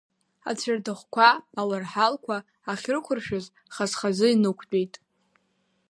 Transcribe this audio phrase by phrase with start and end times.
[0.49, 1.29] Ацәардӷәқәа,
[1.59, 2.37] ауарҳалқәа
[2.71, 4.93] ахьрықәыршәыз, хаз-хазы инықәтәеит.